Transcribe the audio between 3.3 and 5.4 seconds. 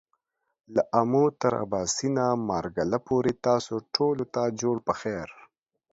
تاسو ټولو ته جوړ پخير!